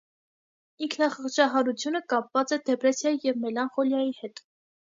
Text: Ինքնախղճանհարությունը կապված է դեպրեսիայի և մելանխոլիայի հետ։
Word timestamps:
Ինքնախղճանհարությունը 0.87 2.01
կապված 2.15 2.55
է 2.59 2.61
դեպրեսիայի 2.73 3.23
և 3.29 3.41
մելանխոլիայի 3.47 4.13
հետ։ 4.25 4.47